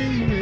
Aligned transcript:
see 0.00 0.24
you. 0.24 0.39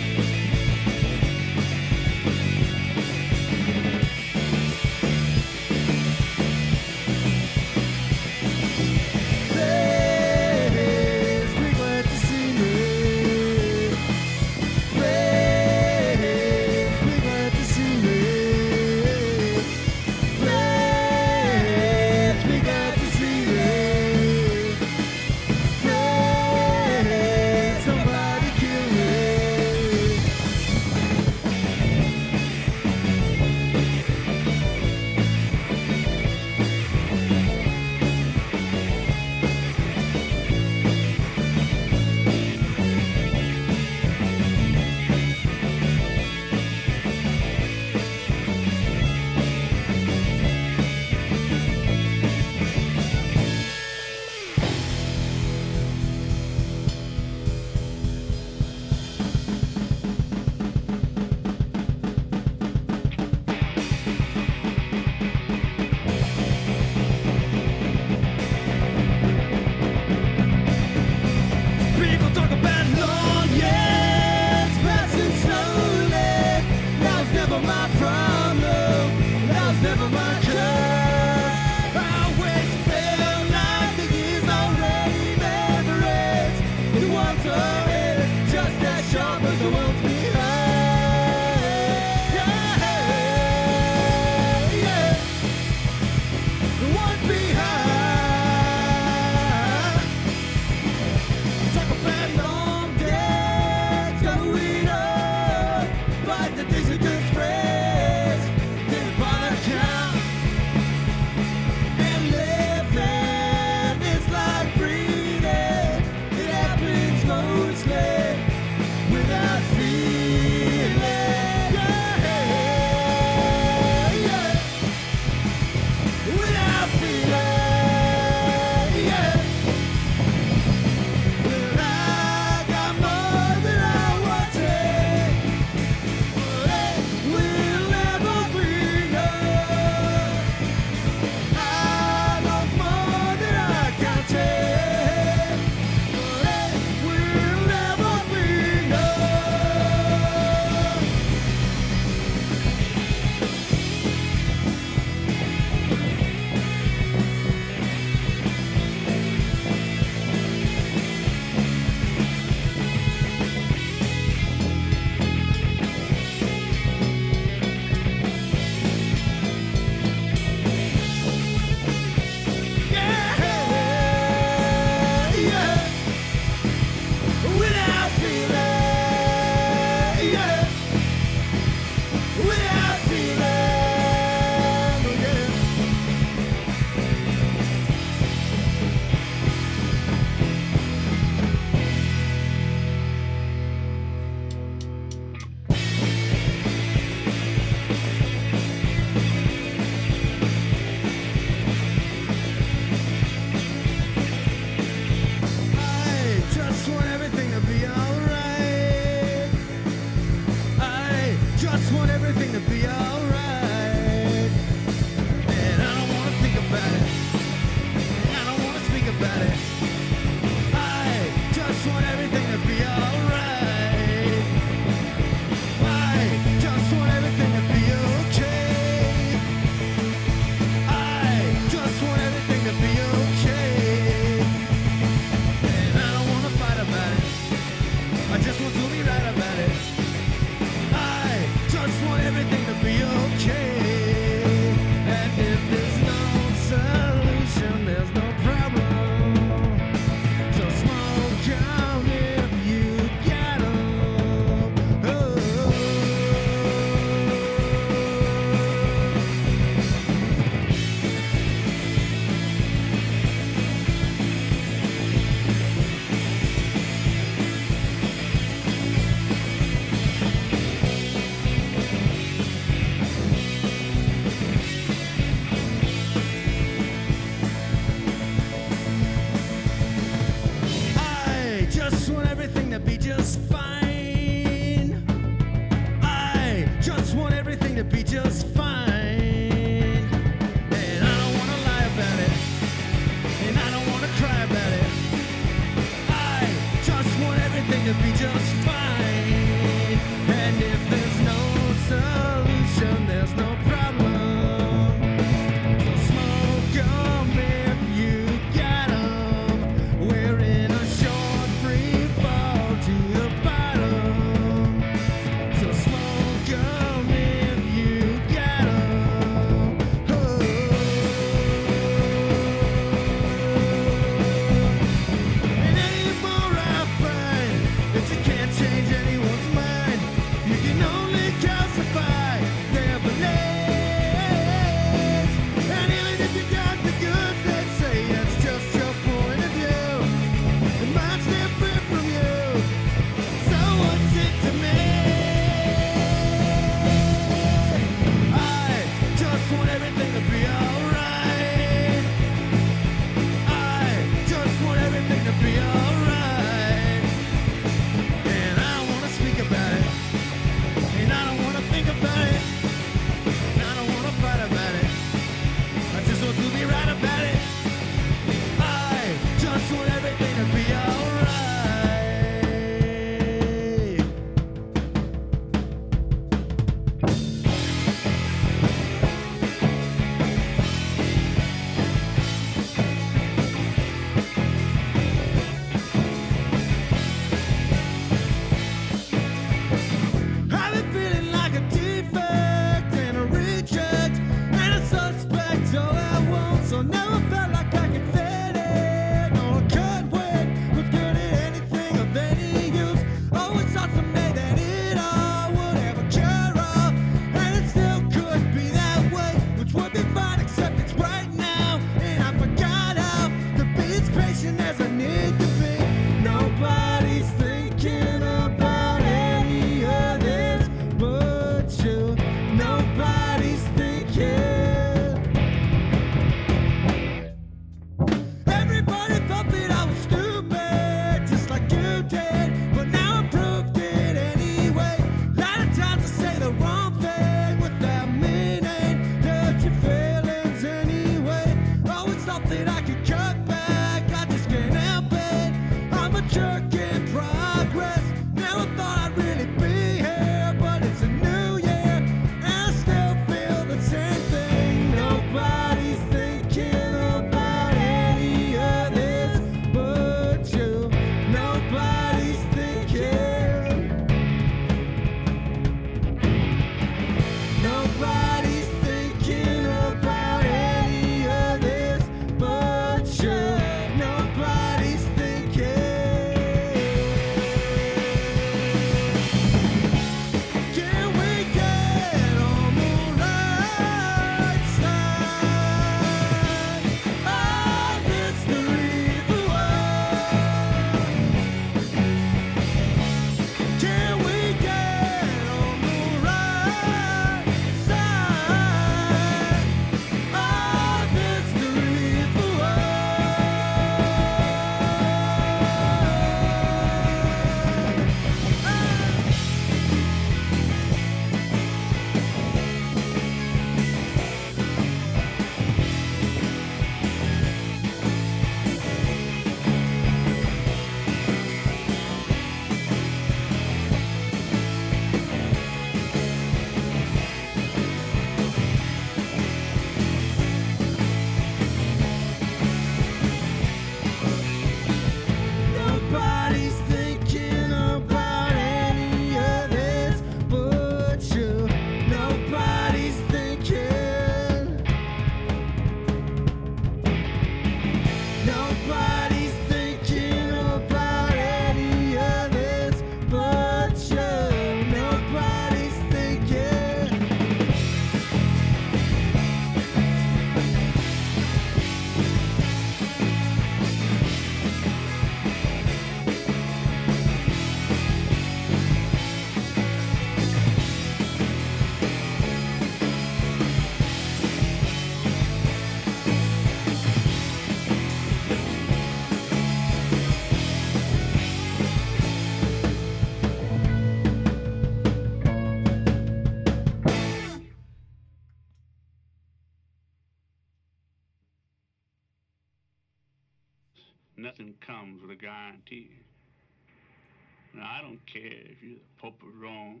if 598.50 598.82
you're 598.82 598.94
the 598.94 599.20
Pope 599.20 599.40
of 599.42 599.60
Rome, 599.60 600.00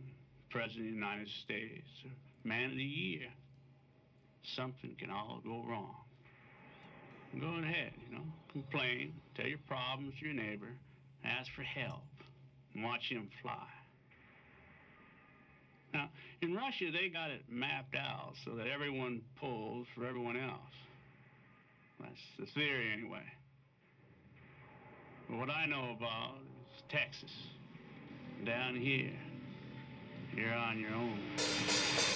President 0.50 0.86
of 0.86 0.90
the 0.92 0.96
United 0.96 1.28
States, 1.44 1.88
or 2.04 2.10
Man 2.44 2.70
of 2.70 2.76
the 2.76 2.82
Year, 2.82 3.28
something 4.56 4.96
can 4.98 5.10
all 5.10 5.40
go 5.44 5.62
wrong. 5.68 5.94
Go 7.40 7.46
ahead, 7.62 7.92
you 8.08 8.16
know, 8.16 8.24
complain, 8.50 9.12
tell 9.36 9.46
your 9.46 9.60
problems 9.68 10.14
to 10.18 10.26
your 10.26 10.34
neighbor, 10.34 10.72
ask 11.24 11.48
for 11.54 11.62
help, 11.62 12.02
and 12.74 12.82
watch 12.82 13.08
him 13.08 13.28
fly. 13.40 13.68
Now, 15.94 16.08
in 16.42 16.54
Russia, 16.54 16.90
they 16.92 17.08
got 17.08 17.30
it 17.30 17.42
mapped 17.48 17.94
out 17.94 18.32
so 18.44 18.54
that 18.56 18.66
everyone 18.66 19.20
pulls 19.38 19.86
for 19.94 20.06
everyone 20.06 20.36
else. 20.36 20.74
That's 22.00 22.20
the 22.38 22.46
theory, 22.46 22.92
anyway. 22.92 23.24
But 25.28 25.38
what 25.38 25.50
I 25.50 25.66
know 25.66 25.94
about 25.96 26.36
is 26.74 26.82
Texas 26.88 27.30
down 28.44 28.74
here, 28.74 29.12
you're 30.34 30.54
on 30.54 30.78
your 30.78 30.94
own. 30.94 32.09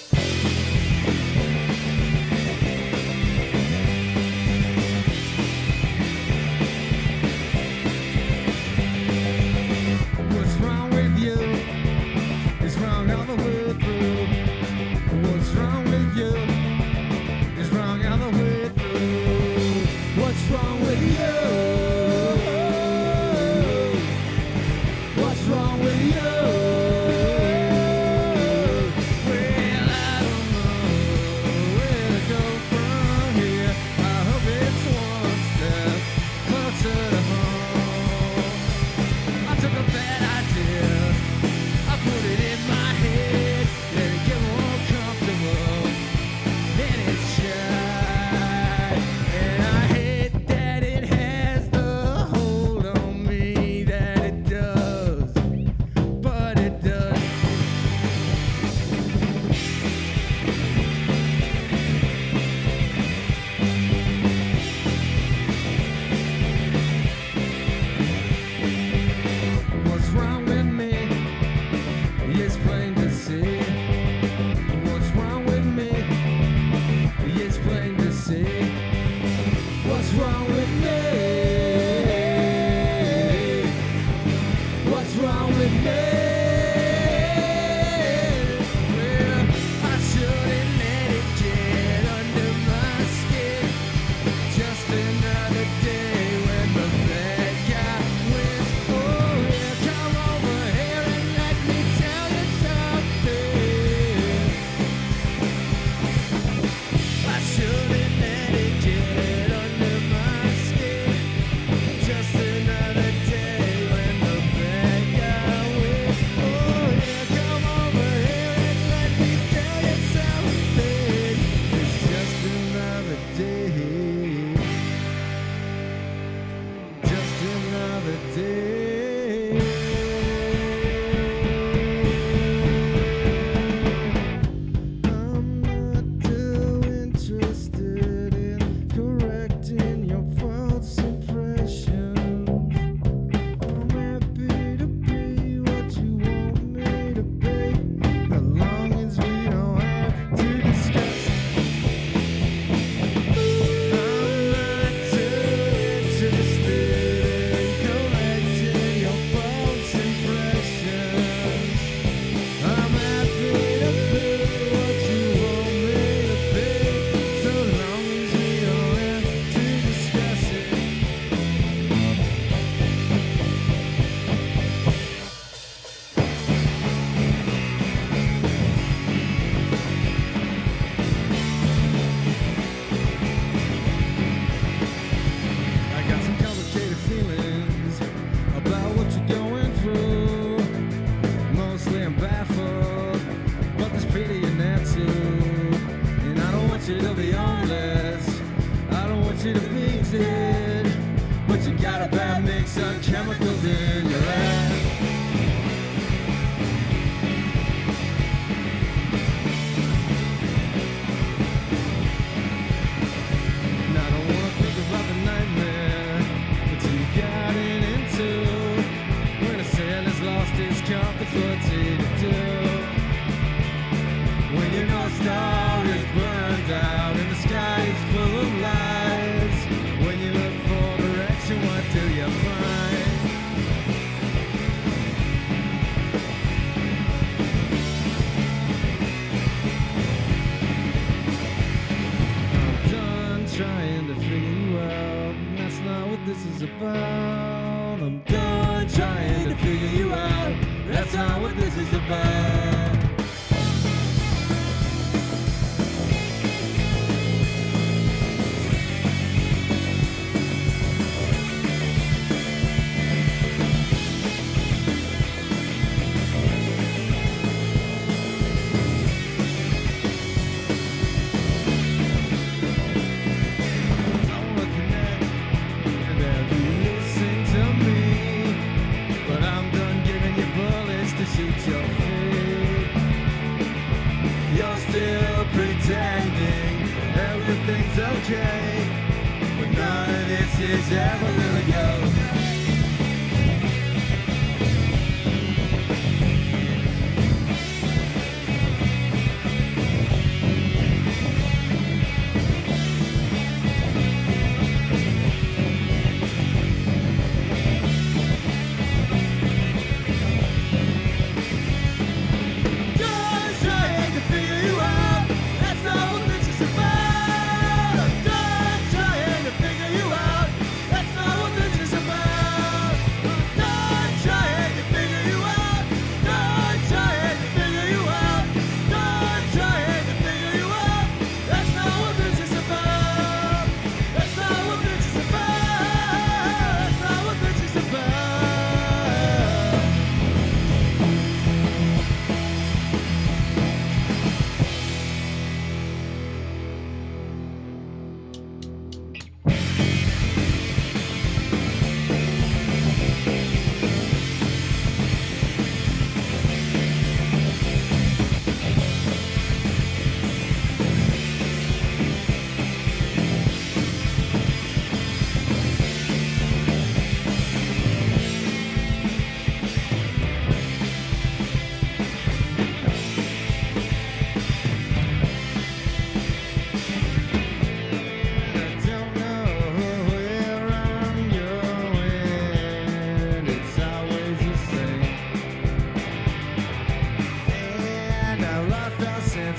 I'm 246.83 248.19
done 248.23 248.87
trying 248.89 249.49
to 249.49 249.55
figure 249.55 249.87
you 249.87 250.13
out. 250.13 250.53
That's 250.89 251.13
not 251.13 251.41
what 251.41 251.55
this 251.55 251.77
is 251.77 251.93
about. 251.93 252.74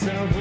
All 0.04 0.35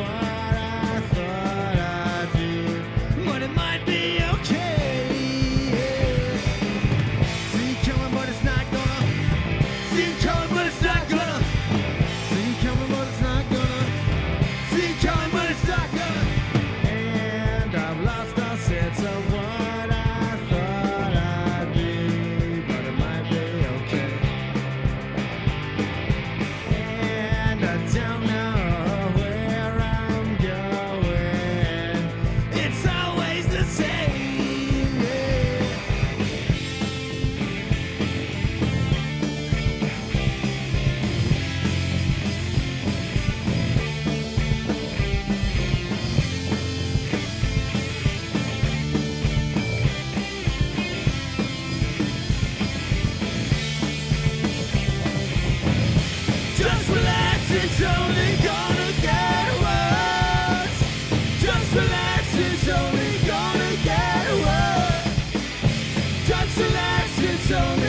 it's 67.17 67.51
only 67.51 67.84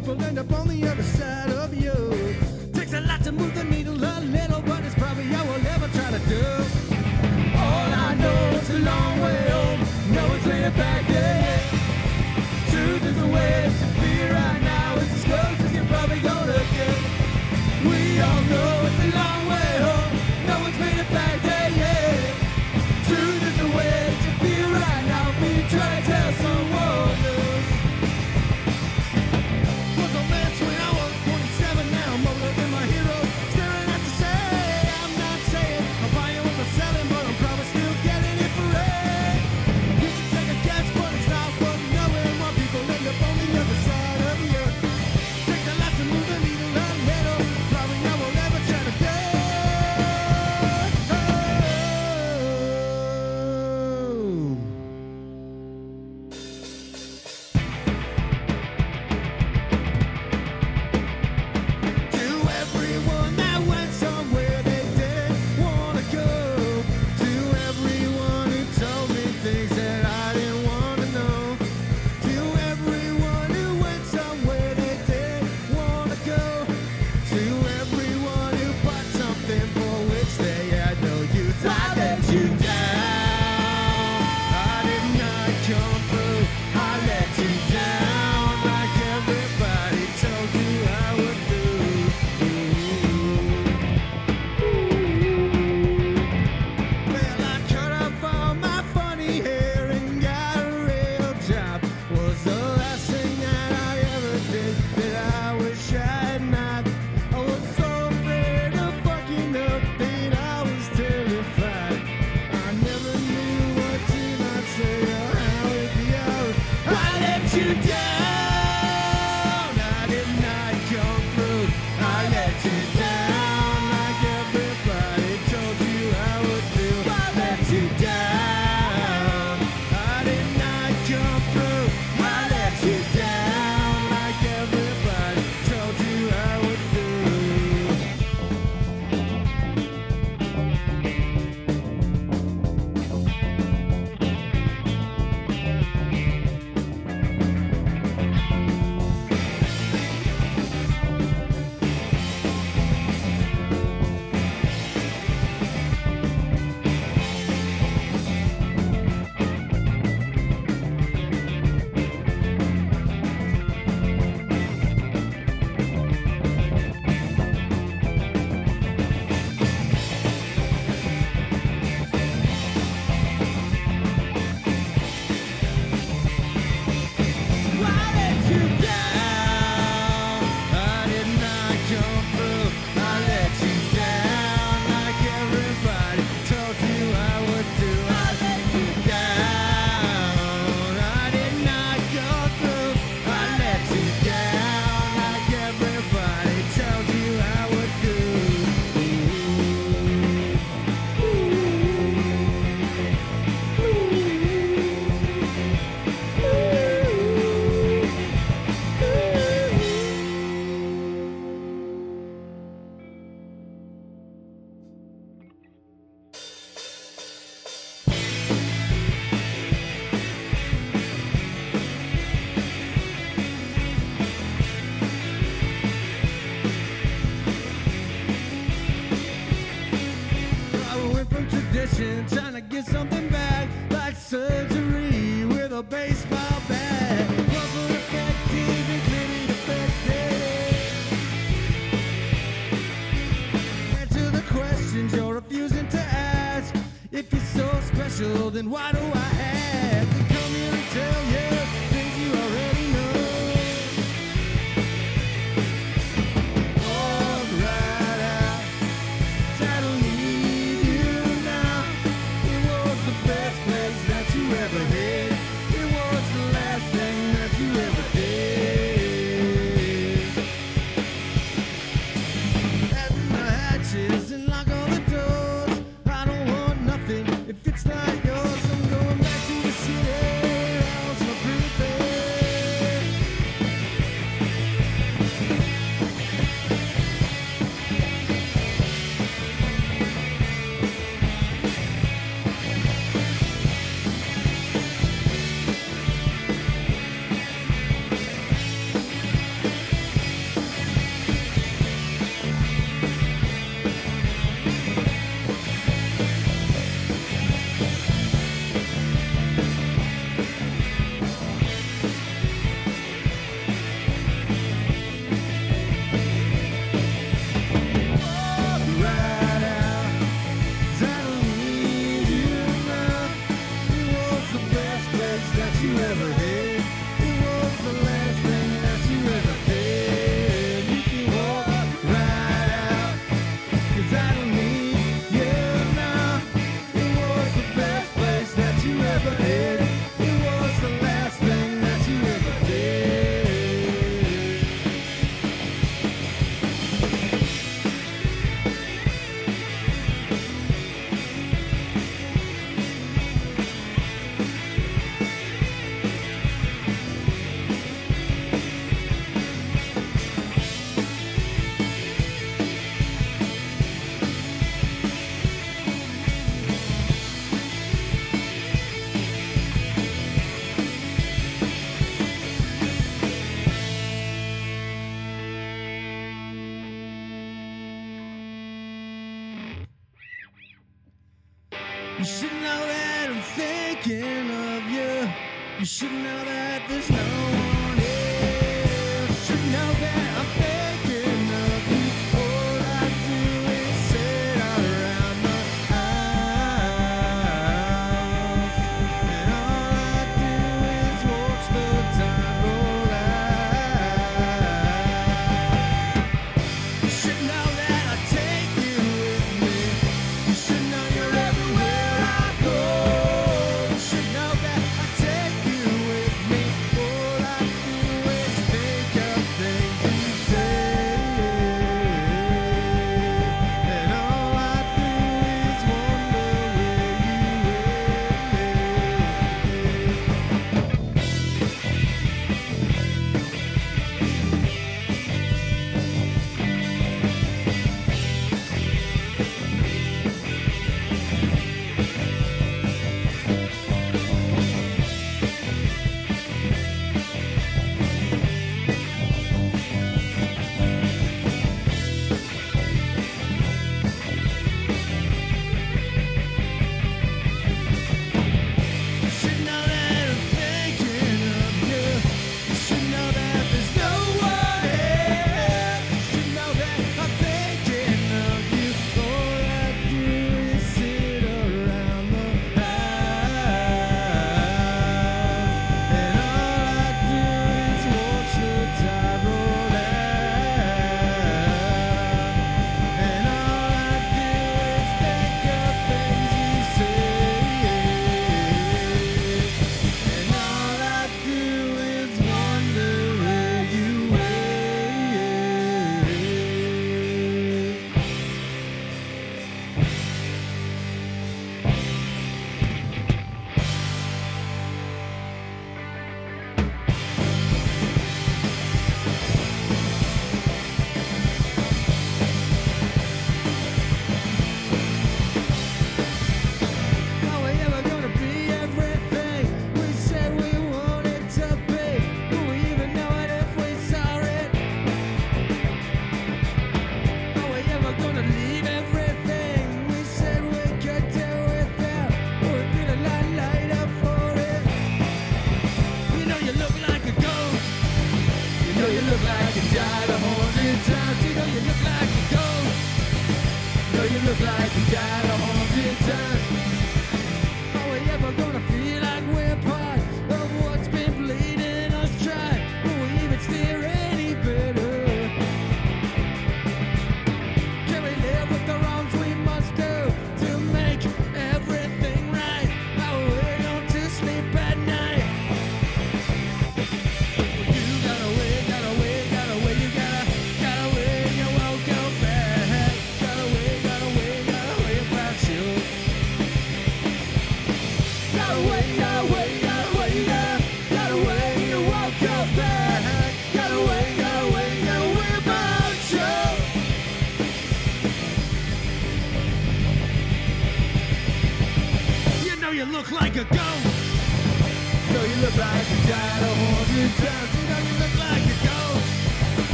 people 0.00 0.22
end 0.24 0.38
up 0.38 0.52
on 0.52 0.68
the 0.68 0.85